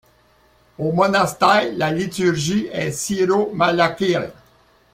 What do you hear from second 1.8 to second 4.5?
liturgie est syro-malankare.